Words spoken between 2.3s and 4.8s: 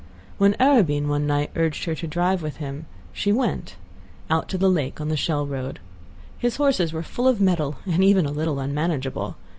with him, she went—out to the